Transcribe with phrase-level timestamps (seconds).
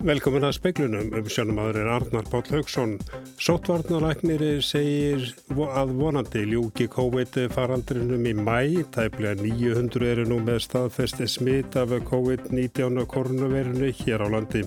[0.00, 2.94] Velkomin að speiklunum um sjónumadur er Arnar Páll Haugsson.
[3.36, 8.80] Sótvarnalæknir segir að vonandi ljúki COVID-faraldrinum í mæ.
[8.96, 14.64] Tæplega 900 eru nú með staðfesti smitt af COVID-19 koronavirinu hér á landi.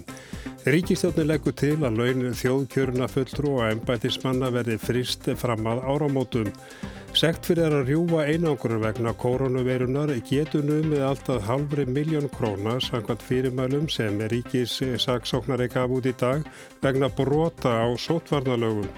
[0.70, 6.54] Ríkistjóðin leggur til að laun þjóðkjöruna fulltrú og ennbætismanna verði frist fram að áramótum.
[7.14, 13.86] Sekt fyrir að rjúa einangur vegna koronaveirunar getur numið alltaf halvri miljón króna samkvæmt fyrirmælum
[13.86, 16.42] sem er ríkis saksóknari gaf út í dag
[16.82, 18.90] vegna brota á sótvarnalögum.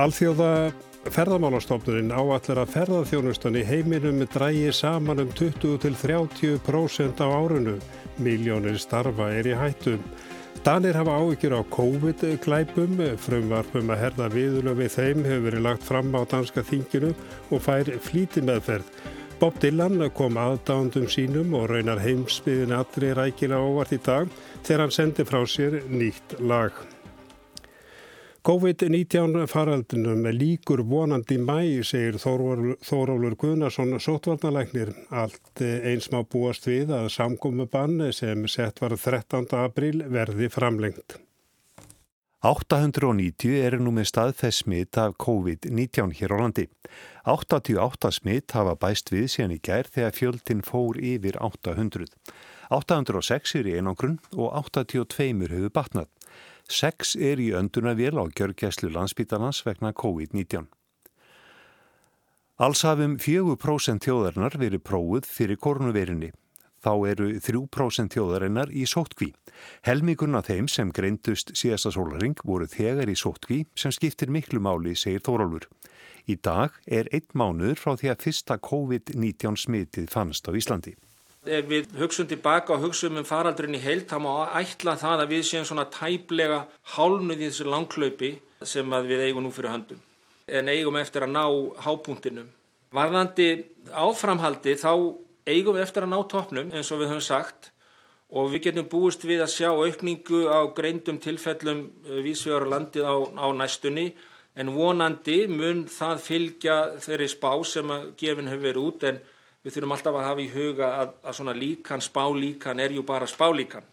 [0.00, 0.72] Alþjóða
[1.12, 7.76] ferðamálastofnurinn áallar að ferðarþjónustan í heiminum drægi saman um 20-30% á árunu.
[8.16, 10.00] Miljónir starfa er í hættum.
[10.66, 16.10] Danir hafa áhyggjur á COVID-glæpum, frumvarpum að herða viðlöf við þeim hefur verið lagt fram
[16.18, 17.12] á danska þinginu
[17.54, 18.90] og fær flíti meðferð.
[19.38, 24.26] Bob Dylan kom aðdándum sínum og raunar heimsbyðin allri rækila óvart í dag
[24.66, 26.74] þegar hann sendi frá sér nýtt lag.
[28.46, 34.92] COVID-19 faraldunum líkur vonandi mæ, segir Þórólur Guðnarsson sótvarnalæknir.
[35.10, 39.50] Allt eins má búast við að samgómmubann sem sett var 13.
[39.50, 41.18] april verði framlengt.
[42.46, 46.68] 890 eru nú með staðfess smitt af COVID-19 hér á landi.
[47.26, 52.14] 88 smitt hafa bæst við síðan í gær þegar fjöldin fór yfir 800.
[52.70, 56.12] 806 eru í einangrun og 82 hefur batnað.
[56.66, 60.66] Sex er í öndunavél á gjörgæslu landsbítalans vegna COVID-19.
[62.58, 66.32] Alls hafum 4% þjóðarinnar verið prófuð fyrir koronaveirinni.
[66.82, 69.30] Þá eru 3% þjóðarinnar í sótkví.
[69.86, 75.22] Helmingurna þeim sem greindust síðasta sólaring voru þegar í sótkví sem skiptir miklu máli, segir
[75.22, 75.70] Þórólfur.
[76.26, 80.96] Í dag er einn mánuður frá því að fyrsta COVID-19 smitið fannst á Íslandi
[81.48, 85.32] ef við hugsun tilbaka og hugsun um faraldurinn í heilt þá má ætla það að
[85.34, 86.64] við séum svona tæplega
[86.96, 88.32] hálnuð í þessu langklaupi
[88.62, 90.02] sem við eigum nú fyrir höndum
[90.46, 91.44] en eigum eftir að ná
[91.82, 92.50] hápunktinum.
[92.94, 93.48] Varðandi
[93.90, 94.92] áframhaldi þá
[95.46, 97.72] eigum við eftir að ná toppnum eins og við höfum sagt
[98.30, 103.14] og við getum búist við að sjá aukningu á greindum tilfellum eh, vísvegar landið á,
[103.42, 104.12] á næstunni
[104.56, 109.20] en vonandi mun það fylgja þeirri spá sem að gefin hefur verið út en
[109.66, 113.26] við þurfum alltaf að hafa í huga að, að svona líkan, spálíkan er ju bara
[113.26, 113.86] spálíkan.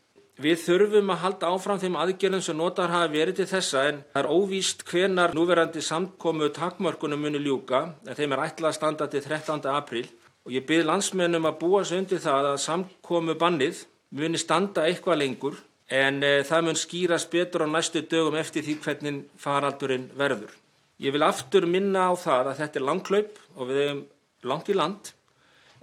[0.44, 4.22] Við þurfum að halda áfram þeim aðgjörðum sem notar hafa verið til þessa en það
[4.22, 9.22] er óvíst hvenar núverandi samkomu takmörkunum muni ljúka en þeim er ætlað að standa til
[9.25, 9.66] 13.
[9.73, 10.07] apríl
[10.45, 13.85] og ég byrð landsmennum að búa sig undir það að samkomu bannið
[14.17, 18.78] muni standa eitthvað lengur en e, það mun skýrast betur á næstu dögum eftir því
[18.81, 20.53] hvernig faraldurinn verður.
[21.01, 24.07] Ég vil aftur minna á það að þetta er langklaup og við hefum
[24.50, 25.13] langt í land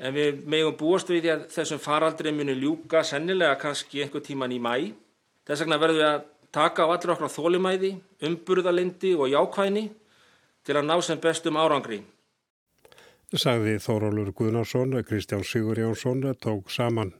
[0.00, 4.54] en við megum búast við því að þessum faraldri muni ljúka sennilega kannski einhver tíman
[4.56, 4.74] í mæ.
[5.46, 6.22] Þess vegna verðum við að
[6.56, 7.92] taka á allra okkur þólimæði,
[8.26, 9.84] umburðalindi og jákvæðni
[10.66, 12.00] til að ná sem bestum árangri.
[13.30, 17.12] Sagði Þórólur Guðnarsson, Kristján Sigur Jónsson tók saman.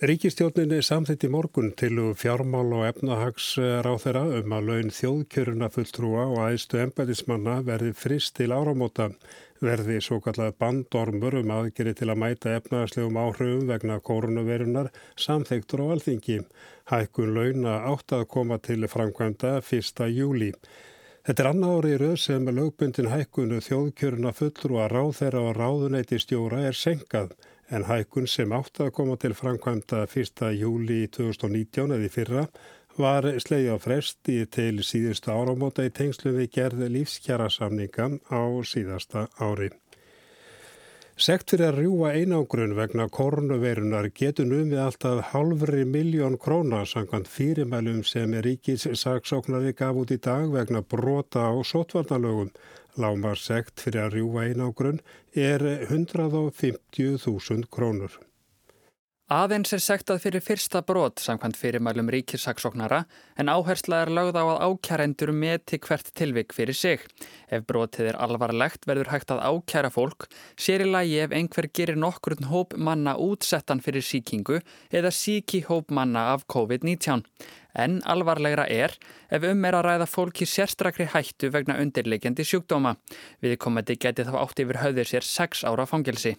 [0.00, 6.38] Ríkistjórninni samþitt í morgun til fjármál og efnahagsráð þeirra um að laun þjóðkjöruna fulltrúa og
[6.46, 9.10] aðstu embætismanna verði frist til áramóta
[9.60, 14.88] verði svo kallað bandormur um aðgeri til að mæta efnaðslegum áhrifum vegna koronavirunar
[15.20, 16.38] samþektur á alþingi.
[16.88, 20.04] Hækkun launa átt að koma til framkvæmda 1.
[20.16, 20.54] júli.
[21.28, 26.64] Þetta er annað árið rauð sem lögbundin hækkunu þjóðkjöruna og ráð þeirra og ráðuneyti stjóra
[26.70, 27.36] er senkað
[27.70, 30.44] en hækkun sem átt að koma til framkvæmda 1.
[30.58, 32.46] júli 2019 eða fyrra
[33.00, 39.28] var sleið á fresti til síðustu áramóta í tengslu við gerð lífskjara samninga á síðasta
[39.38, 39.70] ári.
[41.20, 47.98] Sekt fyrir að rjúa einangrun vegna korunveirunar getur numið alltaf halvri miljón króna sangkvæmt fyrirmælum
[48.08, 52.48] sem ríkis saksóknari gaf út í dag vegna brota á sótvarnalögum.
[52.98, 54.98] Lámar sekt fyrir að rjúa einangrun
[55.36, 58.16] er 150.000 krónur.
[59.30, 63.04] Aðeins er sektað fyrir fyrsta brot samkvæmt fyrirmælum ríkissaksóknara
[63.38, 67.04] en áhersla er lögð á að ákjærendur meti hvert tilvik fyrir sig.
[67.46, 70.26] Ef brotið er alvarlegt verður hægt að ákjæra fólk,
[70.58, 74.58] sér í lagi ef einhver gerir nokkurn hóp manna útsettan fyrir síkingu
[74.90, 77.22] eða síki hóp manna af COVID-19.
[77.78, 78.98] En alvarlegra er
[79.30, 82.96] ef um er að ræða fólk í sérstrakri hættu vegna undirleikjandi sjúkdóma.
[83.38, 86.34] Við komandi geti þá átt yfir höfðir sér 6 ára fangelsi.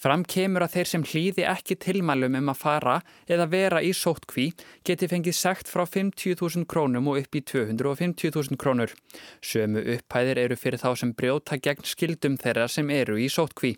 [0.00, 2.96] Fram kemur að þeir sem hlýði ekki tilmælum um að fara
[3.30, 4.50] eða vera í sóttkví
[4.84, 8.92] geti fengið segt frá 50.000 krónum og upp í 250.000 krónur.
[9.40, 13.76] Sömu upphæðir eru fyrir þá sem brjóta gegn skildum þeirra sem eru í sóttkví.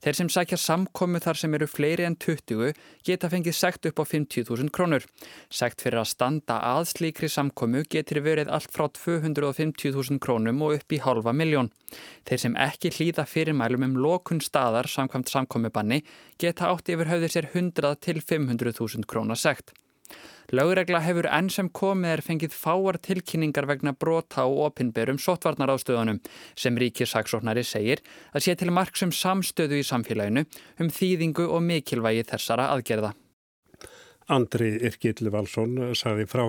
[0.00, 2.70] Þeir sem sækja samkomi þar sem eru fleiri en 20
[3.04, 5.04] geta fengið segt upp á 50.000 krónur.
[5.52, 10.96] Segt fyrir að standa að slíkri samkomu getur verið allt frá 250.000 krónum og upp
[10.96, 11.68] í halva miljón.
[12.24, 16.02] Þeir sem ekki hlýða fyrirmælum um lokun staðar samkvæmt samkomibanni
[16.38, 19.72] geta átt yfir höfðir sér 100 til 500.000 krónar segt.
[20.50, 26.18] Lögregla hefur enn sem komið er fengið fáar tilkynningar vegna brota og opinberum sótvarnar ástöðunum
[26.58, 28.02] sem ríkirsaksóknari segir
[28.34, 30.46] að sé til marksum samstöðu í samfélaginu
[30.80, 33.14] um þýðingu og mikilvægi þessara aðgerða.
[34.30, 36.48] Andri Irkill Valsson saði frá.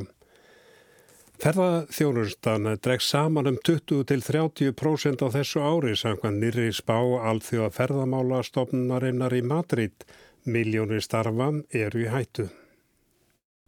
[1.42, 9.40] Ferðarþjónustan dregst saman um 20-30% á þessu ári samkvæmt nýri spá alþjóða ferðamála stofnunarinnar í
[9.42, 10.06] Madrid.
[10.46, 12.46] Miljónir starfa eru í hættu.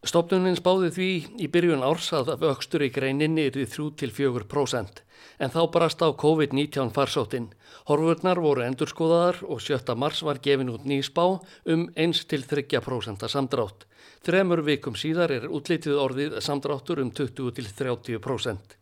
[0.05, 1.07] Stopnunin spáði því
[1.41, 5.01] í byrjun árs að vöxtur í greininni er við 3-4%
[5.41, 7.47] en þá brast á COVID-19 farsóttin.
[7.89, 9.95] Horfurnar voru endurskoðaðar og 7.
[9.97, 11.25] mars var gefin út ný spá
[11.65, 13.87] um 1-3% samdrátt.
[14.23, 18.77] Þremur vikum síðar er útlitið orðið samdráttur um 20-30%.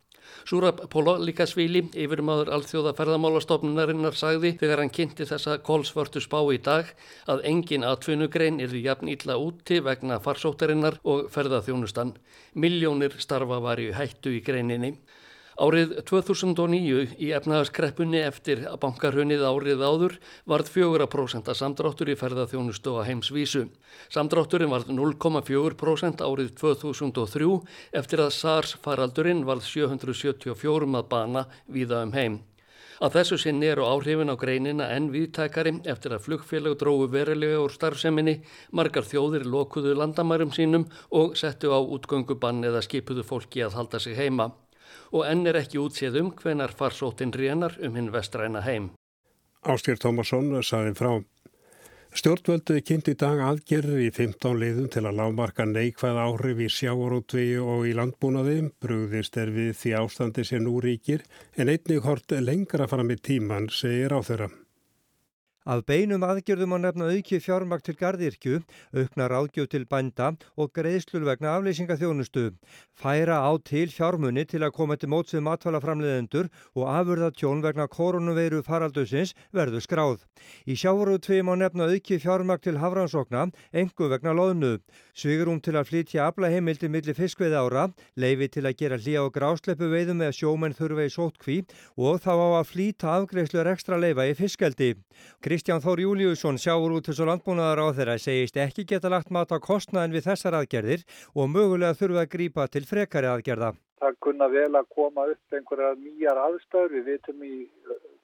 [0.46, 6.92] Súrab Pólalíkasvíli, yfirmaður alþjóða ferðamálastofnunarinnar, sagði þegar hann kynnti þessa kólsvörtu spá í dag
[7.30, 12.14] að engin atvinnugrein er því jafn ítla úti vegna farsóttarinnar og ferðaþjónustan.
[12.54, 14.94] Miljónir starfa var í hættu í greininni.
[15.62, 20.14] Árið 2009 í efnaðaskreppunni eftir að bankarhunnið árið áður
[20.50, 23.68] varð 4% samdráttur í ferðaþjónustu á heimsvísu.
[24.10, 27.50] Samdrátturinn varð 0,4% árið 2003
[28.00, 32.40] eftir að SARS faraldurinn varð 774 að bana víða um heim.
[32.98, 37.70] Að þessu sinni eru áhrifin á greinina enn viðtækari eftir að flugfélag dróðu verulega úr
[37.70, 38.40] starfseminni,
[38.74, 44.18] margar þjóðir lokuðu landamærum sínum og settu á útgöngubann eða skipuðu fólki að halda sig
[44.18, 44.50] heima
[45.12, 48.90] og enn er ekki útséð um hvenar farsóttin rénar um hinn vestræna heim.
[49.62, 51.12] Ástýr Tómasson saði frá.
[52.12, 57.46] Stjórnvöldu kynnti í dag aðgerri í 15 liðum til að lámarka neikvæð áhrif í sjáarótvi
[57.62, 58.58] og í landbúnaði.
[58.84, 61.24] Brugðist er við því ástandi sem nú ríkir
[61.56, 64.50] en einnig hort lengra fram í tíman segir á þeirra.
[65.62, 68.56] Af beinum aðgjörðum á nefna auki fjármakt til gardirkju,
[68.98, 72.48] aukna ráðgjöf til bænda og greiðslur vegna afleysinga þjónustu.
[72.98, 78.64] Færa á til fjármunni til að koma til mótsið matvælaframleðendur og afurða tjón vegna koronaveiru
[78.66, 80.24] faraldusins verður skráð.
[80.66, 84.72] Í sjávarútvim á nefna auki fjármakt til hafransokna, engu vegna loðnu.
[85.14, 87.86] Svigurum til að flytja aflaheimildi millir fiskveið ára,
[88.18, 91.58] leifi til að gera hlýja og grásleppu veiðum eða sjómenn þurfa í sótkví
[92.02, 94.92] og þá á að flýta afgreifslur ekstra leifa í fiskeldi.
[95.52, 99.60] Kristján Þór Júliusson sjáur út þessu landbúnaðar á þeirra segist ekki geta lagt mat á
[99.60, 101.02] kostnaðin við þessar aðgerðir
[101.36, 103.68] og mögulega þurfa að grípa til frekari aðgerða.
[104.00, 107.52] Það kunna vel að koma upp einhverja nýjar aðstæður, við vitum í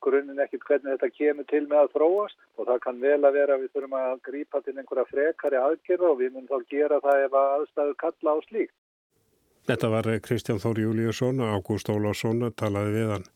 [0.00, 3.58] grunninn ekkert hvernig þetta kemur til með að þróast og það kann vel að vera
[3.58, 7.26] að við þurfum að grípa til einhverja frekari aðgerða og við munum þá gera það
[7.28, 8.76] ef að aðstæður kalla á slíkt.
[9.68, 13.34] Þetta var Kristján Þór Júliusson og Ágúst Ólásson talaði við hann.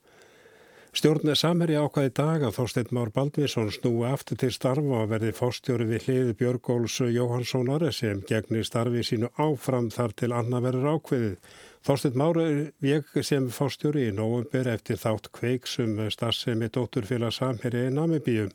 [0.93, 5.87] Stjórn Samherji ákvaði dag að Þorstein Már Baldvinsson snúi aftur til starfa og verði fórstjóri
[5.89, 11.39] við hliði Björgóls Jóhanssonar sem gegnir starfi sínu áfram þar til annað verður ákveðið.
[11.83, 12.39] Þorstein Már
[12.79, 18.53] vek sem fórstjóri í nógumber eftir þátt kveiksum starfsemi dótturfélag Samherji í Namibíum.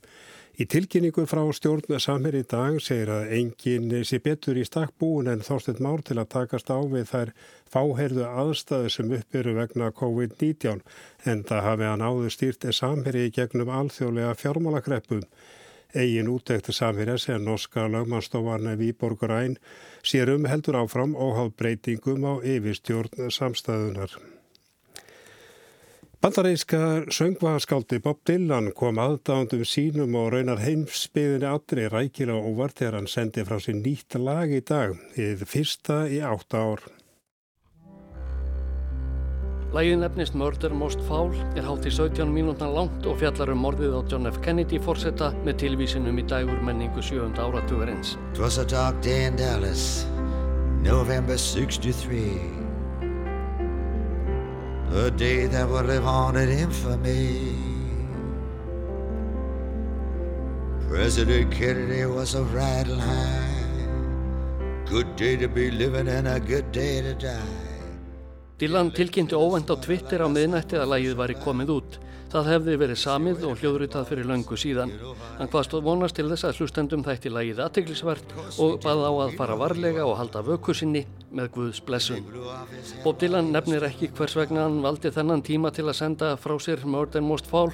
[0.58, 5.28] Í tilkynningu frá stjórn samir í dag segir að enginn sé betur í stakk búin
[5.28, 7.34] en þóstið már til að takast á við þær
[7.76, 10.82] fáherðu aðstæðu sem uppbyrju vegna COVID-19
[11.28, 15.28] en það hafi hann áður stýrt samheri í gegnum alþjóðlega fjármálakreppum.
[15.96, 19.56] Egin útækti samheri sem norska lögmannstofan Víborgur Æn
[20.04, 24.12] sér um heldur áfram óháð breytingum á yfirstjórn samstæðunar.
[26.22, 33.12] Bandaríska söngvaskáldi Bob Dylan kom aðdándum sínum og raunar heimsbyðinni allri rækilega óvart þegar hann
[33.12, 36.82] sendi frá sér nýtt lag í dag, þið fyrsta í átta ár.
[39.74, 43.98] Lægin nefnist Murder Most Foul er hátt í 17 mínútna langt og fjallar um morðið
[44.00, 44.38] á John F.
[44.46, 47.36] Kennedy fórsetta með tilvísinum í dægur menningu 7.
[47.36, 48.16] áratugurins.
[48.32, 50.06] It was a dark day in Dallas,
[50.84, 52.58] November 63
[54.96, 57.52] A day that would live on in infamy.
[60.88, 63.68] President Kennedy was a riding high.
[64.86, 67.67] Good day to be living and a good day to die.
[68.58, 71.98] Dylan tilkynnti óvænt á Twitter á miðnætti að lægið væri komið út.
[72.28, 74.94] Það hefði verið samið og hljóðritað fyrir löngu síðan.
[75.38, 78.34] Hann hvaðst vonast til þess að hlustendum þætti lagið aðteglisvert
[78.66, 82.26] og bað á að fara varlega og halda vöku sinni með Guðs blessun.
[83.04, 86.82] Bob Dylan nefnir ekki hvers vegna hann valdi þennan tíma til að senda frá sér
[86.82, 87.72] Than Most Fall.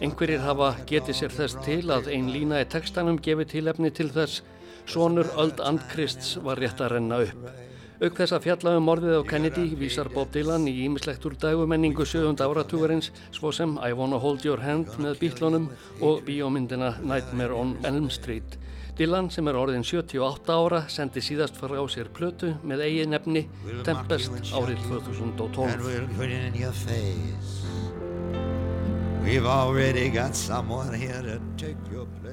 [0.00, 4.40] Einhverjir hafa getið sér þess til að ein lína í textanum gefi tilefni til þess
[4.88, 7.71] Svonur Öld Andkrists var rétt að renna upp.
[8.02, 12.02] Auk þess að fjalla um morðið á Kennedy vísar Bob Dylan í ímislegt úr dagumenningu
[12.02, 12.34] 7.
[12.34, 15.68] áratúarins svo sem I Wanna Hold Your Hand með bítlunum
[16.02, 18.58] og bíómyndina Nightmare on Elm Street.
[18.98, 23.44] Dylan sem er orðin 78 ára sendi síðast frá sér plötu með eigi nefni
[23.86, 25.86] Tempest árið 2012.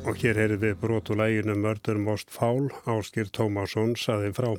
[0.09, 4.57] Og hér heyrðum við brotulæginu Mördur Most Fál Áskir Tómasson saði frá.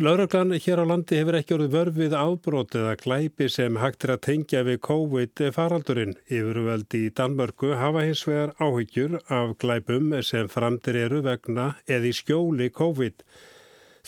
[0.00, 4.22] Lauraglann hér á landi hefur ekki orðið vörfið afbrót eða glæpi sem hægt er að
[4.24, 6.14] tengja við COVID-faraldurinn.
[6.24, 12.14] Yfirvöldi í Danmörku hafa hins vegar áhyggjur af glæpum sem framtir eru vegna eða í
[12.16, 13.20] skjóli COVID.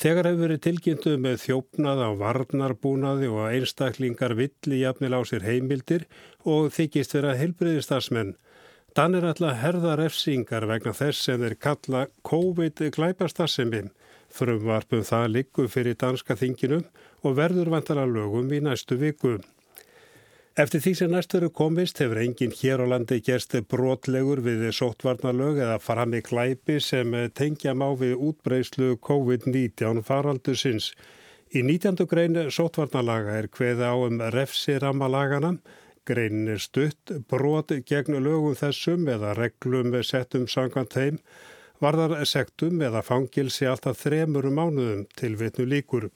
[0.00, 6.08] Þegar hefur verið tilkynntu með þjófnað á varnarbúnaði og einstaklingar villi jafnil á sér heimildir
[6.48, 8.38] og þykist vera heilbriðistarsmenn.
[8.96, 13.92] Dan er alltaf herðarefsingar vegna þess sem þeir kalla COVID-glæpastarsemminn.
[14.32, 16.86] Frumvarpum það liggur fyrir danska þinginum
[17.22, 19.36] og verður vantala lögum í næstu viku.
[20.52, 25.62] Eftir því sem næstu eru komist hefur enginn hér á landi gerst brotlegur við sóttvarnalög
[25.64, 30.90] eða fram í klæpi sem tengja má við útbreyslu COVID-19 faraldusins.
[31.56, 32.04] Í 19.
[32.08, 35.54] grein sóttvarnalaga er hveða á um refsirammalagana.
[36.04, 41.20] Greinin er stutt, brot gegn lögum þessum eða reglum settum sangant heim
[41.82, 46.08] varðar sektum eða fangilsi alltaf þremur mánuðum til vitnu líkur.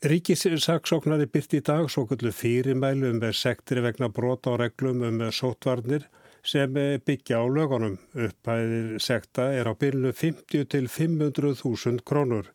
[0.00, 6.06] Ríkissaksóknari byrti í dag svo kullu fyrirmælu um sektir vegna brota á reglum um sótvarnir
[6.42, 6.72] sem
[7.04, 7.98] byggja á lögunum.
[8.14, 12.48] Uppæðir sekta er á byrlu 50 til 500.000 krónur.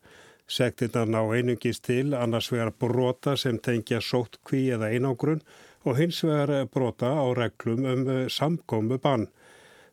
[0.48, 5.42] Sektirna ná einungist til annars vegar brota sem tengja sótkví eða einangrun
[5.84, 9.28] og hins vegar brota á reglum um samgómu bann.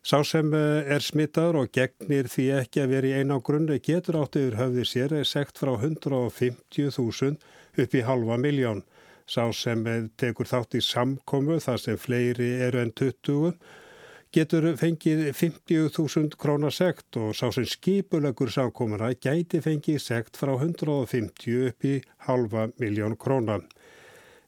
[0.04, 3.78] Sá sem eh, er smittaður og gegnir því ekki að vera í eina á grunni
[3.80, 7.38] getur átt yfir höfði sér sekt frá 150.000
[7.80, 8.82] upp í halva miljón.
[9.24, 13.56] Sá sem eh, tekur þátt í samkomu þar sem fleiri eru en 20
[14.36, 21.70] getur fengið 50.000 krónar sekt og sá sem skipulegur samkomuna gæti fengið sekt frá 150
[21.70, 21.96] upp í
[22.28, 23.64] halva miljón krónan.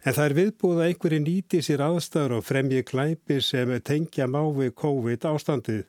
[0.07, 4.39] En það er viðbúið að einhverju nýti sér aðstæður og fremji klæpi sem tengja má
[4.55, 5.81] við COVID ástandið.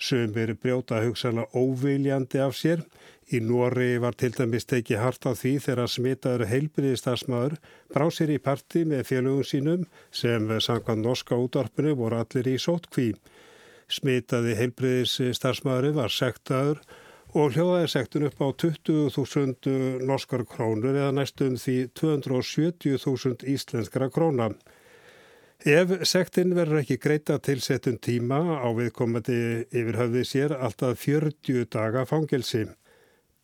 [0.00, 2.82] Sumir brjóta hugsanlega óviljandi af sér.
[3.30, 7.54] Í Nóri var til dæmis tekið hart á því þegar smitaður heilbriðistarsmaður
[7.94, 13.12] brá sér í parti með félögum sínum sem samkvæmt norska útvarpinu voru allir í sótkví.
[13.86, 16.82] Smitaði heilbriðistarsmaður var sektaður
[17.32, 24.50] og hljóðaði sektun upp á 20.000 norskar krónur eða næstum því 270.000 íslenskara króna.
[25.60, 31.66] Ef sektin verður ekki greita til setun tíma á viðkomandi yfir höfði sér alltaf 40
[31.68, 32.64] daga fangelsi.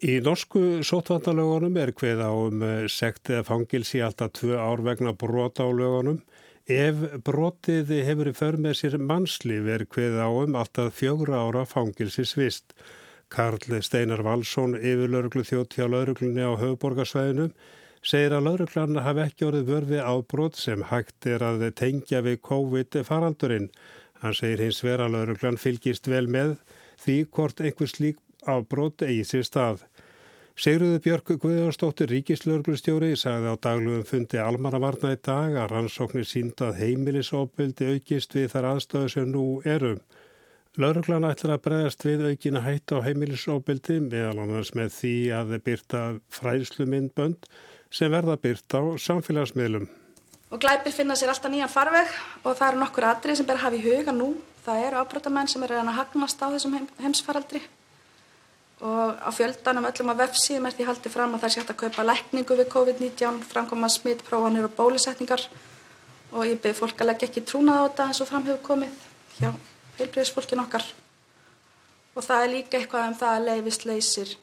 [0.01, 5.65] Í norsku sótvandalögunum er hveð á um sekt eða fangelsi alltaf tvö ár vegna brota
[5.65, 6.23] á lögunum.
[6.67, 11.63] Ef brotið hefur í för með sér mannslif er hveð á um alltaf fjögra ára
[11.69, 12.73] fangelsi svist.
[13.29, 17.49] Karl Steinar Valsson, yfirlauruglu þjótt hjá lauruglunni á höfuborgarsvæðinu,
[18.07, 23.71] segir að lauruglanna hafi ekki orðið vörfi ábrót sem hægt er að tengja við COVID-faraldurinn.
[24.23, 26.57] Hann segir hins vera lauruglan fylgist vel með
[27.03, 29.83] því hvort einhvers lík ábrót eigi sér stað.
[30.57, 37.91] Sigruður Björg Guðjónsdóttir ríkislauruglustjóri sagði á daglugum fundi almannavarna í dag að rannsóknir síndað heimilisópildi
[37.93, 40.01] aukist við þar aðstöðu sem nú erum.
[40.77, 46.01] Lauruglan ætlar að bregðast við aukina hætt á heimilisóbildi meðal annars með því að byrta
[46.37, 47.47] fræðslumindbönd
[47.89, 49.87] sem verða byrta á samfélagsmiðlum.
[50.53, 52.11] Og glæpir finna sér alltaf nýjan farveg
[52.43, 54.27] og það eru nokkur atrið sem ber að hafa í huga nú.
[54.67, 57.63] Það eru ábrótamenn sem eru að hagnast á þessum heim, heimsfaraldri
[58.85, 61.79] og á fjöldanum öllum á vefsíðum er því haldið fram að það er sétt að
[61.81, 65.47] kaupa lækningu við COVID-19, framkoma smittprófanir og bólusetningar
[66.35, 69.01] og ég byrði fólk að leggja ekki trúnað á þetta eins og fram hefur komið
[69.39, 69.55] hjá
[69.99, 70.87] heilbreyðsfólkin okkar
[72.17, 74.37] og það er líka eitthvað um það að leifisleysir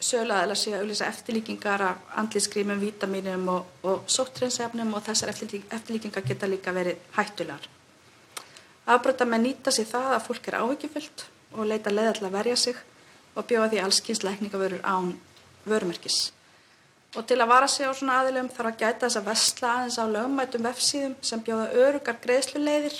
[0.00, 6.48] sögulega sé að auðvisa eftirlíkingar af andlískrýmum, vítaminum og, og sóttrinsefnum og þessar eftirlíkingar geta
[6.48, 7.68] líka verið hættulegar.
[8.90, 12.56] Afbrota með nýta sér það að fólk er áhyggjufullt og leita leiða til að verja
[12.56, 12.80] sig
[13.36, 15.12] og bjóða því allskynnsleikningavörur án
[15.68, 16.32] vörumerkis.
[17.18, 19.98] Og til að vara sig á svona aðilum þarf að gæta þess að vestla aðeins
[20.00, 22.96] á lögumætum vefsíðum sem bjóða örugar greiðsluleiðir,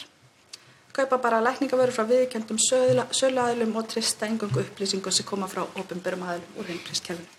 [0.97, 6.59] kaupa bara lækningavöru frá viðkjöndum söluaðilum og trista engungu upplýsingum sem koma frá ofinbörum aðilum
[6.61, 7.37] úr heimprisskerfinu.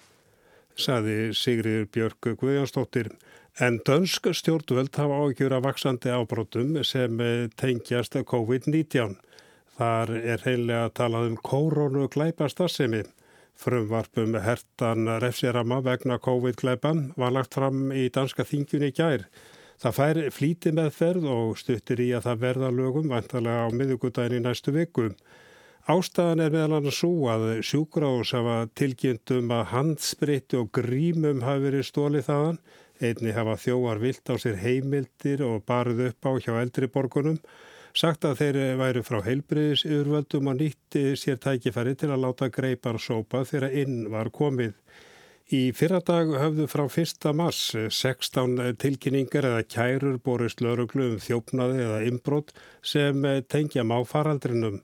[0.79, 3.11] Saði Sigriður Björg Guðjónsdóttir.
[3.59, 7.17] En dönsk stjórnvöld hafa ágjur að vaksandi ábrotum sem
[7.59, 9.17] tengjast COVID-19.
[9.77, 13.03] Þar er heimlega að tala um kórónu glæpastarsemi.
[13.61, 19.27] Frumvarpum hertan refsirama vegna COVID-gleipan var lagt fram í danska þingjunni gær.
[19.81, 24.41] Það fær flíti meðferð og stuttir í að það verða lögum vantarlega á miðugudagin í
[24.43, 25.07] næstu viku.
[25.89, 31.87] Ástæðan er meðal annars svo að sjúkrás hafa tilkynntum að handspritti og grímum hafi verið
[31.89, 32.61] stólið þaðan.
[33.01, 37.41] Einni hafa þjóar vilt á sér heimildir og barið upp á hjá eldri borgunum
[37.97, 43.01] sagt að þeir væri frá heilbriðis yfirvöldum og nýtti sér tækifæri til að láta greipar
[43.01, 44.77] sópa þegar inn var komið.
[45.51, 47.25] Í fyrradag höfðu frá 1.
[47.35, 52.53] mars 16 tilkynningar eða kærur borist lauruglu um þjófnaði eða inbrott
[52.91, 54.77] sem tengja má faraldrinum.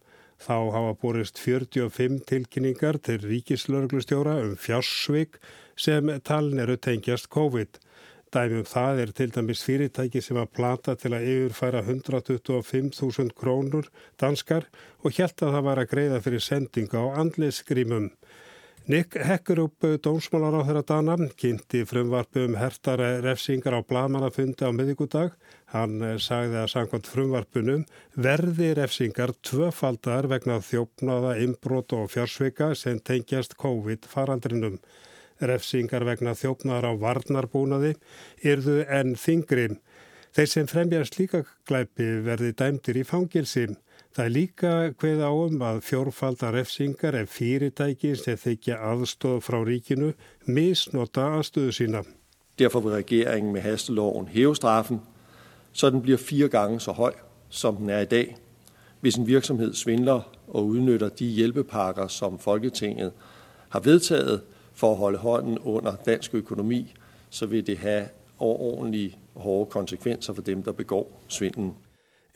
[0.44, 5.38] Þá hafa borist 45 tilkynningar til ríkislauruglustjóra um fjársvig
[5.80, 7.80] sem talin eru tengjast COVID.
[8.36, 13.88] Dæmum það er til dæmis fyrirtæki sem að plata til að yfirfæra 125.000 krónur
[14.20, 14.68] danskar
[15.00, 18.12] og helt að það var að greiða fyrir sendinga á andlisgrímum.
[18.88, 25.34] Nick Hekkerup, dómsmálar á þeirra dana, kynnti frumvarpu um hertara refsingar á blamanafundi á miðugudag.
[25.74, 27.82] Hann sagði að sangkvæmt frumvarpunum
[28.16, 34.80] verði refsingar tvöfaldar vegna þjófnaða, inbrot og fjársveika sem tengjast COVID-farandrinum
[35.44, 37.98] refsingar vegna þjófnar á varnarbúnaði
[38.40, 39.68] yrðu enn þingri.
[40.32, 43.68] Þeir sem fremja slíka glæpi verði dæmtir í fangilsi.
[44.18, 50.08] Það er líka hverð áum að fjórfaldar refsingar er fyrirtæki sem þykja aðstóð frá ríkinu
[50.50, 52.02] misnota aðstöðu sína.
[52.58, 55.04] Derfor vil regeringen med hasteloven hæve straffen,
[55.70, 57.14] så den bliver fire gange så høj,
[57.50, 58.36] som den er i dag.
[59.02, 63.12] Hvis en virksomhed svindler og udnytter de hjælpepakker, som Folketinget
[63.70, 64.42] har vedtaget,
[64.74, 66.94] for at holde hånden under dansk økonomi,
[67.30, 68.08] så vil det have
[68.40, 71.74] overordentlige hårde konsekvenser for dem, der begår svindlen.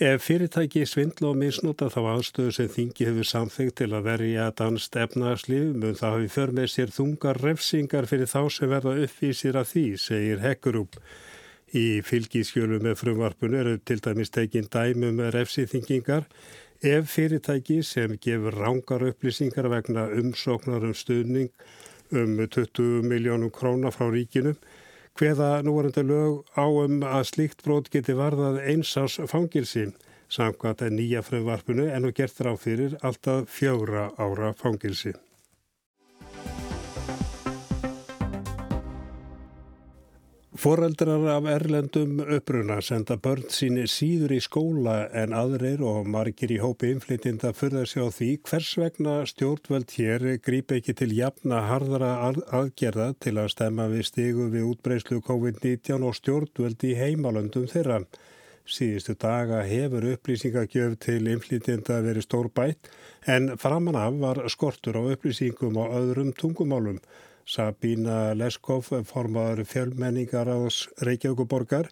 [0.01, 4.95] Ef fyrirtæki svindla og misnota þá aðstöðu sem þingi hefur samþygt til að verja danst
[4.97, 9.69] efnarslið mun það hafi för með sér þungar refsingar fyrir þá sem verða uppvísir af
[9.69, 10.97] því, segir Hekkurup.
[11.77, 16.25] Í fylgiskjölu með frumvarpunu eru til dæmis tekinn dæmi með refsithingingar
[16.81, 21.53] ef fyrirtæki sem gefur rángar upplýsingar vegna umsóknar um stuðning
[22.09, 24.57] um 20 miljónum króna frá ríkinu
[25.21, 29.91] hveða núvarandi lög á um að slíkt brót geti varðað einsás fangilsi
[30.33, 35.13] samkvæmt að nýja frumvarpinu en og gert ráð fyrir alltaf fjóra ára fangilsi.
[40.61, 46.59] Foreldrar af erlendum uppruna senda börn síni síður í skóla en aðrir og margir í
[46.61, 52.11] hópi inflytinda fyrða sig á því hvers vegna stjórnvöld hér grýpa ekki til jafna hardara
[52.59, 58.03] aðgerða til að stemma við stigu við útbreyslu COVID-19 og stjórnvöld í heimalöndum þeirra.
[58.61, 62.93] Síðustu daga hefur upplýsingagjöf til inflytinda verið stór bætt
[63.25, 67.01] en framan af var skortur á upplýsingum á öðrum tungumálum.
[67.51, 71.89] Sabína Leskov, formadur fjölmenningar ás Reykjavíkuborgar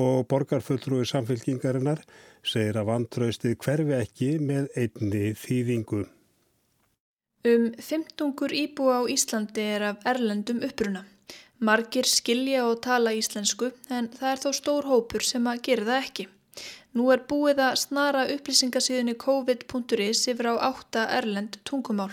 [0.00, 2.00] og borgarfulltrúi samfélkingarinnar,
[2.40, 6.06] segir að vantraustið hverfi ekki með einni þýðingu.
[7.44, 11.04] Um 15 íbúa á Íslandi er af erlendum uppruna.
[11.60, 16.00] Margir skilja og tala íslensku en það er þó stór hópur sem að gera það
[16.06, 16.26] ekki.
[16.92, 22.12] Nú er búið að snara upplýsingasíðunni covid.is yfir á átta erlend tungumál.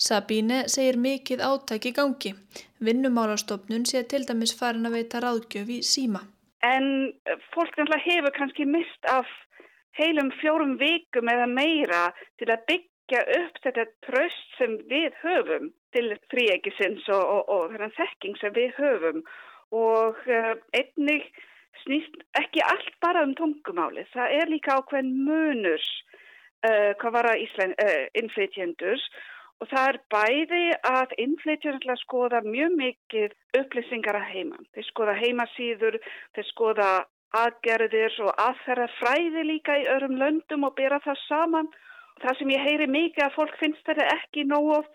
[0.00, 2.32] Sabíne segir mikið átæk í gangi.
[2.80, 6.24] Vinnumálastofnun sé til dæmis farin að veita ráðgjöf í síma.
[6.64, 7.12] En
[7.52, 9.28] fólk hefur kannski mist af
[9.98, 12.04] heilum fjórum vikum eða meira
[12.40, 18.40] til að byggja upp þetta tröst sem við höfum til fríegisins og, og, og þekking
[18.40, 19.20] sem við höfum
[19.74, 21.28] og uh, einnig
[21.82, 24.06] snýst ekki allt bara um tungumáli.
[24.14, 25.84] Það er líka ákveðin munur
[26.64, 29.08] uh, hvað var að uh, innflytjendur
[29.62, 34.58] og það er bæði að innflytjendur skoða mjög mikið upplýsingar að heima.
[34.74, 35.98] Þeir skoða heimasýður,
[36.34, 36.90] þeir skoða
[37.34, 41.70] aðgerðir og aðferða fræði líka í örum löndum og bera það saman.
[42.22, 44.86] Það sem ég heyri mikið að fólk finnst þetta ekki nóg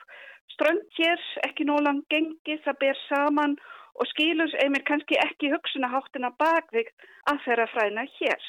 [0.53, 3.57] strönd hér, ekki nóg langt gengið, það ber saman
[3.99, 6.91] og skilur einmitt kannski ekki hugsunaháttina bakvið
[7.31, 8.45] að þeirra fræna hér.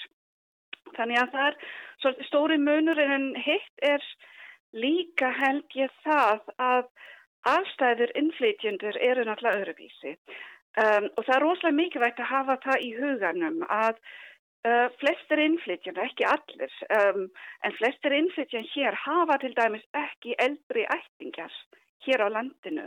[0.96, 1.56] Þannig að það er
[2.02, 4.04] svolítið stóri munur en hitt er
[4.72, 6.86] líka held ég það að
[7.50, 10.16] afstæður innflytjendur eru náttúrulega öruvísi.
[10.78, 13.96] Um, og það er rosalega mikilvægt að hafa það í huganum að
[14.68, 17.26] uh, flestir innflytjan, ekki allir, um,
[17.66, 21.56] en flestir innflytjan hér hafa til dæmis ekki eldri ættingar
[22.06, 22.86] hér á landinu.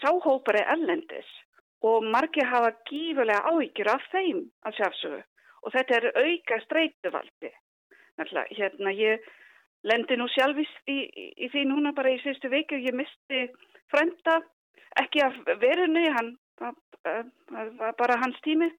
[0.00, 1.30] Sáhópar er ellendis
[1.82, 5.22] og margir hafa gífulega áhyggjur af þeim að sjálfsögu
[5.62, 7.50] og þetta er auka streytuvaldi.
[8.56, 9.26] Hérna ég
[9.86, 13.46] lendi nú sjálfist í, í, í því núna bara í síðustu viku, ég misti
[13.92, 14.40] frenda,
[15.00, 18.70] ekki af verunni, hann var bara hans tími.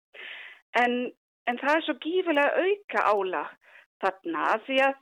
[0.80, 1.12] En,
[1.48, 3.44] en það er svo gífilega auka ála
[4.04, 5.00] þarna því að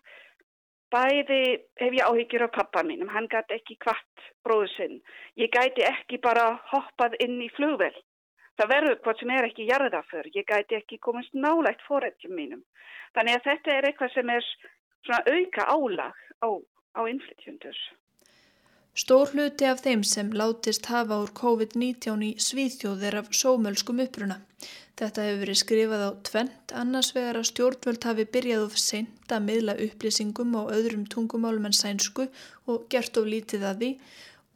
[0.92, 1.42] bæði
[1.80, 5.02] hef ég áhyggjur á pappa mínum, hann gæti ekki kvart bróðu sinn,
[5.40, 7.96] ég gæti ekki bara hoppað inn í flugvel
[8.62, 12.62] það verður hvort sem er ekki jarða fyrr, ég gæti ekki komast nálægt fórætjum mínum.
[13.16, 14.46] Þannig að þetta er eitthvað sem er
[15.06, 16.50] svona auka álag á,
[16.98, 17.80] á innflytjundur
[18.92, 24.42] Stór hluti af þeim sem látist hafa úr COVID-19 í svíþjóðir af sómölskum uppruna.
[25.00, 29.46] Þetta hefur verið skrifað á tvent, annars vegar að stjórnvöld hafi byrjað of seint að
[29.46, 32.28] miðla upplýsingum á öðrum tungumálum en sænsku
[32.68, 33.92] og gert of lítið að því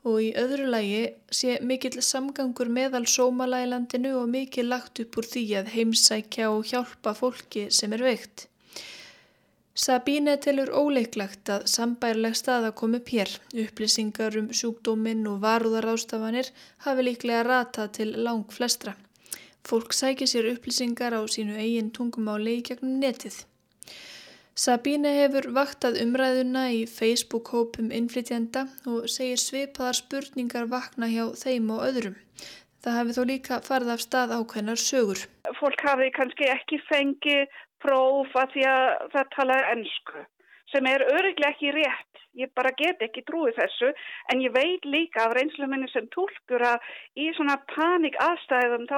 [0.06, 1.00] og í öðru lagi
[1.34, 7.16] sé mikill samgangur meðal sómalælandinu og mikill lagt upp úr því að heimsækja og hjálpa
[7.18, 8.50] fólki sem er veikt.
[9.76, 13.32] Sabine telur óleiklagt að sambærleg staða kom upp hér.
[13.60, 16.54] Upplýsingar um sjúkdóminn og varúðarástafanir
[16.86, 18.94] hafi líklega ratað til lang flestra.
[19.68, 23.42] Fólk sækir sér upplýsingar á sínu eigin tungumáli í gegnum netið.
[24.56, 31.84] Sabine hefur vaktað umræðuna í Facebook-hópum innflytjenda og segir svipaðar spurningar vakna hjá þeim og
[31.90, 32.16] öðrum.
[32.86, 35.28] Það hafi þó líka farið af stað ákveðnar sögur.
[35.60, 40.26] Fólk hafi kannski ekki fengið próf að því að það tala ennsku
[40.74, 42.22] sem er öruglega ekki rétt.
[42.36, 43.94] Ég bara get ekki trúið þessu
[44.34, 46.84] en ég veit líka af reynslu minni sem tólkur að
[47.16, 48.98] í svona panik aðstæðum þá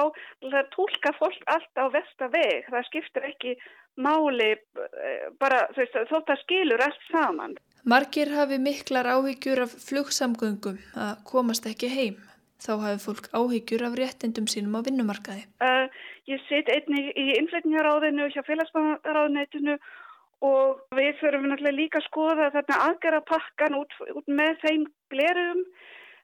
[0.74, 2.66] tólka fólk allt á vestaveg.
[2.66, 3.54] Það skiptir ekki
[3.98, 7.54] máli eh, bara þótt að skilur allt saman.
[7.88, 12.18] Margir hafi miklar áhyggjur af flugsamgöngum að komast ekki heim.
[12.58, 15.46] Þá hafi fólk áhyggjur af réttindum sínum á vinnumarkaði.
[15.62, 15.86] Uh,
[16.28, 19.78] ég sit einni í innflytningaráðinu hjá félagsmáðaráðinætinu
[20.44, 25.64] og við þurfum náttúrulega líka að skoða þarna aðgara pakkan út, út með þeim blerum.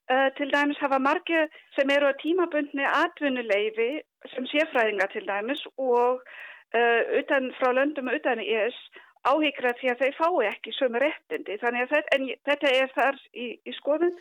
[0.04, 4.02] Uh, til dæmis hafa margir sem eru að tímabundni atvinnuleifi
[4.34, 8.76] sem séfræðinga til dæmis og uh, utan frá löndum utan í ES
[9.24, 11.56] áhyggra því að þeir fái ekki sömu réttindi.
[11.62, 12.18] Þannig að þetta,
[12.50, 14.12] þetta er þar í, í skoðun.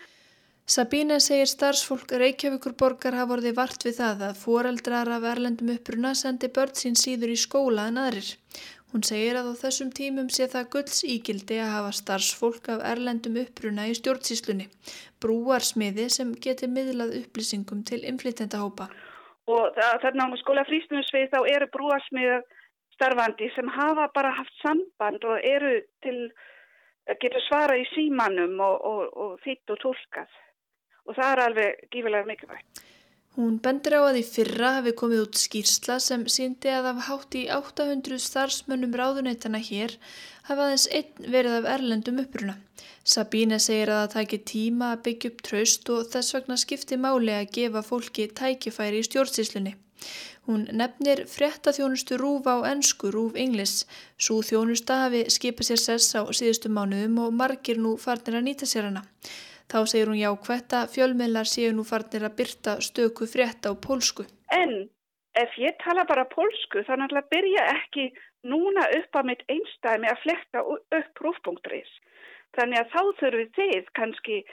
[0.66, 6.14] Sabína segir starfsfólk Reykjavíkur borgar hafa vorið vart við það að foreldrar af erlendum uppruna
[6.16, 8.30] sendi börn sín síður í skóla en aðrir.
[8.94, 13.36] Hún segir að á þessum tímum sé það gulls ígildi að hafa starfsfólk af erlendum
[13.42, 14.70] uppruna í stjórnsíslunni,
[15.20, 18.88] brúarsmiði sem geti miðlað upplýsingum til inflytendahópa.
[19.52, 22.40] Og þarna á skóla frístunusvið þá eru brúarsmiða
[22.96, 25.76] starfandi sem hafa bara haft samband og eru
[26.08, 26.32] til,
[27.20, 30.40] getur svara í símanum og, og, og þitt og tólkað
[31.08, 32.84] og það er alveg gífilega mikilvægt.
[33.34, 37.38] Hún bendur á að í fyrra hafi komið út skýrsla sem síndi að af hátt
[37.40, 39.96] í 800 starfsmönnum ráðuneytana hér
[40.50, 42.60] hafa aðeins einn verið af erlendum uppruna.
[43.04, 47.34] Sabíne segir að það tæki tíma að byggja upp traust og þess vegna skipti máli
[47.34, 49.74] að gefa fólki tækifæri í stjórnsíslunni.
[50.46, 53.88] Hún nefnir fréttaþjónustu rúf á ennsku rúf Inglis.
[54.20, 58.70] Sú þjónusta hafi skipað sér sess á síðustu mánuðum og margir nú farnir að nýta
[58.70, 59.06] sér hana.
[59.72, 64.26] Þá segir hún jákvætt að fjölmiðlar séu nú farnir að byrta stöku frétt á pólsku.
[64.52, 64.74] En
[65.40, 68.10] ef ég tala bara pólsku þá náttúrulega byrja ekki
[68.52, 70.64] núna upp að mitt einstæmi að fletta
[71.00, 71.94] upp rúfpunkturins.
[72.58, 74.44] Þannig að þá þurfið þið kannski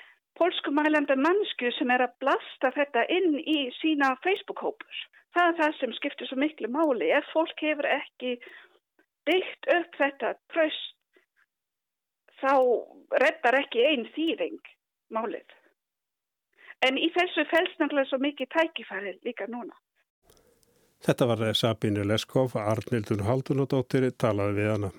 [0.40, 5.02] pólskumælanda mannsku sem er að blasta þetta inn í sína Facebook-hópur.
[5.34, 7.10] Það er það sem skiptir svo miklu máli.
[7.12, 8.38] Ef fólk hefur ekki
[9.28, 10.96] byggt upp þetta tröst
[12.40, 12.54] þá
[13.20, 14.60] reddar ekki einn þýring
[15.14, 15.46] málið.
[16.86, 19.76] En í þessu fælst náttúrulega svo mikið tækifæri líka núna.
[21.04, 24.90] Þetta var Sabine Leskov, Arnildun Haldunadóttir, talaði við hana.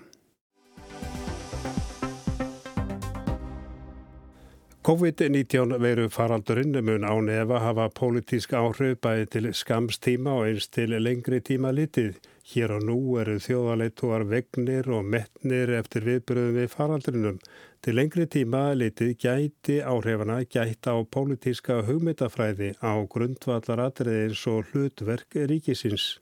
[4.81, 10.95] COVID-19 veru faraldurinn mun án efa hafa pólitísk áhrif bæði til skamstíma og eins til
[10.97, 12.15] lengri tíma litið.
[12.49, 17.37] Hér og nú eru þjóðaleitúar vegnir og metnir eftir viðbröðum við faraldurinnum.
[17.81, 26.19] Til lengri tíma litið gæti áhrifana gætt á pólitíska hugmyndafræði á grundvallaratriðins og hlutverk ríkisins.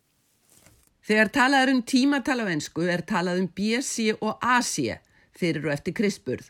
[1.03, 5.01] Þegar talað er um tímatalavensku er talað um BC og AC
[5.35, 6.47] fyrir og eftir krispurð.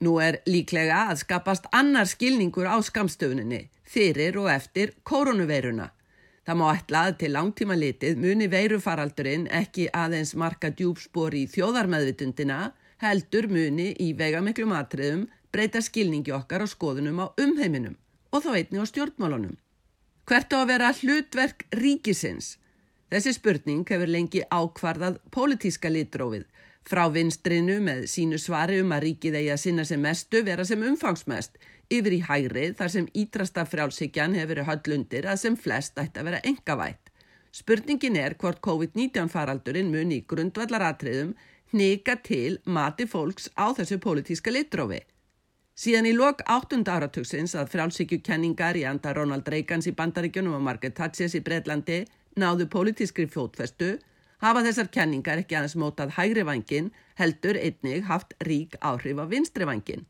[0.00, 5.90] Nú er líklega að skapast annar skilningur á skamstöfuninni fyrir og eftir koronaveiruna
[6.48, 12.70] Það má ætla að til langtíma litið muni veirufaraldurinn ekki aðeins marka djúpspor í þjóðarmeðvitundina,
[13.02, 17.96] heldur muni í vegamiklu matriðum breyta skilningi okkar á skoðunum á umheiminum
[18.34, 19.56] og þá einni á stjórnmálunum.
[20.28, 22.56] Hvert á að vera hlutverk ríkisins?
[23.08, 26.44] Þessi spurning hefur lengi ákvarðað pólitíska litrófið
[26.88, 30.84] frá vinstrinu með sínu svari um að ríkið eigi að sinna sem mestu vera sem
[30.84, 31.58] umfangsmest
[31.92, 36.30] yfir í hægrið þar sem ídrasta frjálsíkjan hefur verið höllundir að sem flest ætti að
[36.30, 37.12] vera engavætt.
[37.52, 41.32] Spurningin er hvort COVID-19 faraldurinn muni í grundvallaratriðum
[41.72, 45.00] hnika til mati fólks á þessu pólitíska litrófi.
[45.78, 46.80] Síðan í lok 8.
[46.90, 52.00] áratugsins að frjálsíkjukenningar í anda Ronald Reagans í Bandaríkjunum og Margaret Thatcher í Breitlandi
[52.40, 53.92] náðu pólitískri fjótfestu
[54.42, 59.68] hafa þessar kenningar ekki aðeins mótað hægri vangin heldur einnig haft rík áhrif á vinstri
[59.68, 60.06] vangin.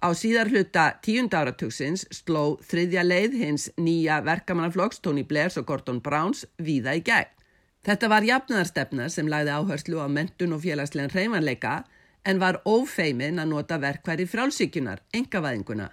[0.00, 6.00] Á síðar hluta tíunda áratugsins sló þriðja leið hins nýja verkamannaflokks Tony Blairs og Gordon
[6.00, 7.34] Browns víða í gegn.
[7.80, 11.78] Þetta var jafnaðarstefna sem lagði áherslu á mentun og félagslegan reymanleika
[12.28, 15.86] en var ófeimin að nota verkværi frálsíkjunar, engavæðinguna,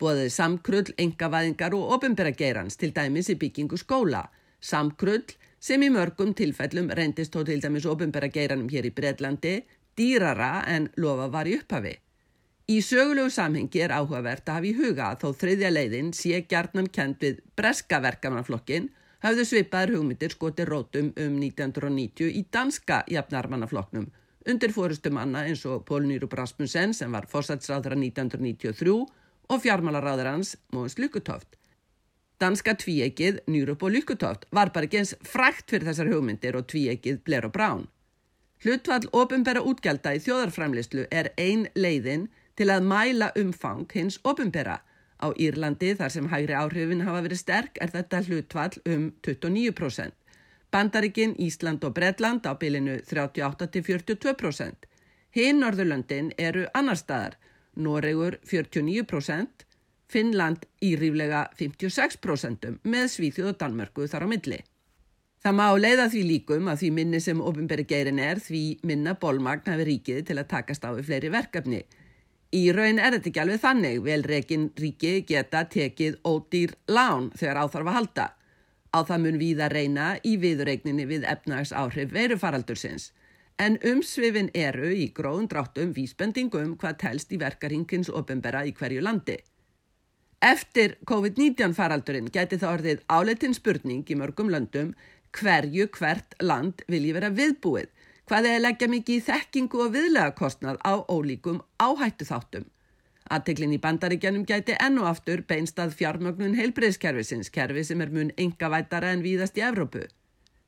[0.00, 4.24] bóðið samkrull, engavæðingar og ofinberageirans til dæmis í byggingu skóla,
[4.60, 9.54] samkrull sem í mörgum tilfellum reyndist þó til dæmis ofinbæra geiranum hér í Breitlandi
[10.00, 11.94] dýrara en lofa var í upphafi.
[12.72, 16.88] Í sögulegu samhengi er áhugavert að hafa í huga að þó þriðja leiðin sé gjarnan
[16.88, 18.88] kent við breska verkamannaflokkin
[19.24, 24.10] hafðu svipaður hugmyndir skoti rótum um 1990 í danska jafnarmannaflokknum
[24.50, 28.96] undir fórustum manna eins og Pól Nýrup Rasmussen sem var fórsatsráðra 1993
[29.48, 31.56] og fjármálaráður hans Móins Lukutoft.
[32.40, 37.22] Danska tvíegið, Nýrup og Lykkutótt var bara ekki eins frækt fyrir þessar hugmyndir og tvíegið
[37.24, 37.84] Blair og Brown.
[38.64, 44.80] Hlutvall ofinbæra útgelda í þjóðarframlislu er ein leiðin til að mæla umfang hins ofinbæra.
[45.24, 50.12] Á Írlandi þar sem hægri áhrifin hafa verið sterk er þetta hlutvall um 29%.
[50.74, 54.90] Bandaríkin, Ísland og Bredland á bilinu 38-42%.
[55.34, 57.38] Hinn Norðurlöndin eru annar staðar,
[57.74, 59.64] Noregur 49%,
[60.10, 64.60] Finnland í ríflega 56% með Svíþjóð og Danmörku þar á milli.
[65.44, 69.66] Það má leiða því líkum að því minni sem ofinberi geirin er því minna bólmagn
[69.72, 71.82] hafi ríkið til að takast á við fleiri verkefni.
[72.52, 77.90] Í raun er þetta ekki alveg þannig, velreikin ríki geta tekið ódýr lán þegar áþarf
[77.90, 78.26] að halda.
[78.94, 83.10] Á það mun við að reyna í viðreikninni við efnags áhrif verufaraldursins.
[83.58, 89.38] En umsvifin eru í gróðun dráttum vísbendingum hvað telst í verkaringins ofinbera í hverju landi.
[90.44, 94.90] Eftir COVID-19 faraldurinn geti það orðið áleitin spurning í mörgum löndum
[95.34, 97.88] hverju hvert land vilji vera viðbúið,
[98.28, 102.66] hvað er leggja mikið í þekkingu og viðlega kostnað á ólíkum áhættu þáttum.
[103.32, 109.12] Aðteklin í bandaríkjanum gæti ennu aftur beinstað fjármögnun heilbreyðskerfisins, kerfi sem er mun enga vætara
[109.16, 110.04] en víðast í Evrópu.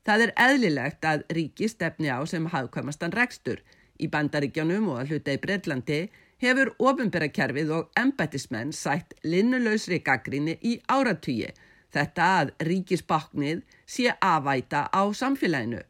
[0.07, 3.61] Það er eðlilegt að ríki stefni á sem hafðkvæmastan rekstur.
[4.01, 5.99] Í bandaríkjanum og að hluta í Breitlandi
[6.41, 11.51] hefur ofinberakerfið og embættismenn sætt linnulausri gaggrinni í áratýji.
[11.93, 15.81] Þetta að ríkisbaknið sé aðvæta á samfélaginu.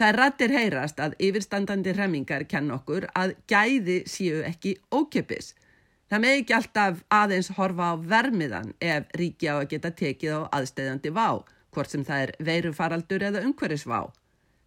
[0.00, 5.50] Það rattir heyrast að yfirstandandi remmingar kenn okkur að gæði séu ekki ókjöpis.
[6.08, 10.40] Það með ekki alltaf aðeins horfa á vermiðan ef ríki á að geta tekið á
[10.56, 11.44] aðstæðandi vá,
[11.76, 14.00] hvort sem það er veirufaraldur eða umhverfisvá.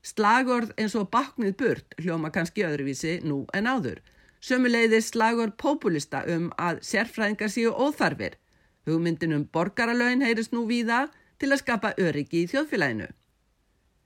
[0.05, 4.03] Slagorð eins og baknið burt hljóma kannski öðruvísi nú en áður.
[4.37, 8.37] Sömuleiðir slagur populista um að sérfræðingar séu óþarfir.
[8.85, 11.07] Hugmyndin um borgaralögin heyrist nú víða
[11.41, 13.09] til að skapa öryggi í þjóðfélaginu.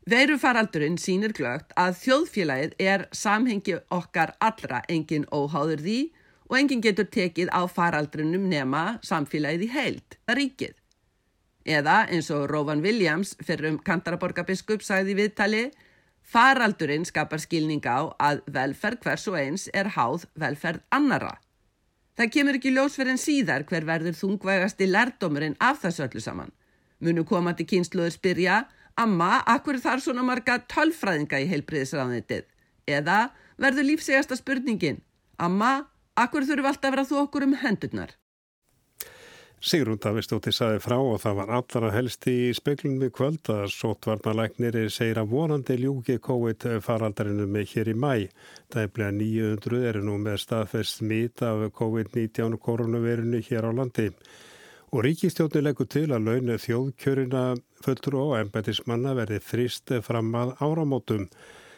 [0.07, 5.97] Veirufaraldurinn sínir glögt að þjóðfélagið er samhengi okkar allra engin óháður því
[6.47, 10.77] og engin getur tekið á faraldrinum nema samfélagið í heild, það ríkið.
[11.67, 15.65] Eða eins og Róvan Williams fyrir um Kantaraborgabiskup sagði viðtali
[16.27, 21.37] Faraldurinn skapar skilning á að velferð hvers og eins er háð velferð annara.
[22.15, 26.51] Það kemur ekki ljósverðin síðar hver verður þungvægasti lærdomurinn af þessu öllu saman.
[26.99, 28.63] Munu komandi kynsluður spyrja,
[28.97, 32.45] amma, akkur þar svona marga tölfræðinga í heilbriðisræðanitið?
[32.87, 33.17] Eða
[33.61, 35.01] verður lífsegasta spurningin,
[35.37, 38.15] amma, akkur þurfu alltaf að vera þú okkur um hendurnar?
[39.57, 44.83] Sigrún Davistóttir saði frá og það var allra helst í speiklunum í kvöld að sótvarnalækniri
[44.93, 48.11] segir að vonandi ljúki COVID faraldarinu með hér í mæ.
[48.69, 54.11] Það er bleið 900 eru nú með staðfest smít af COVID-19 koronavirinu hér á landi.
[54.93, 57.43] Og ríkistjóni leggur til að launu þjóðkjörina
[57.85, 61.27] fullur og embætismanna verði frist fram að áramótum.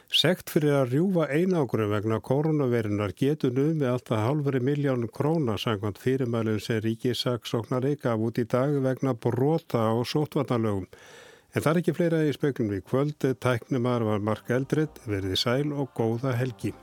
[0.10, 6.02] Sekt fyrir að rjúfa einangurum vegna koronaverinar getur nú með alltaf halveri miljón króna sangant
[6.02, 10.90] fyrirmælum sem ríkisaksóknar eika út í dag vegna brota og sótvarnalögum.
[11.54, 13.22] En það er ekki fleira í speklum í kvöld.
[13.22, 16.74] Tæknumar var Mark Eldred, verði sæl og góða helgi.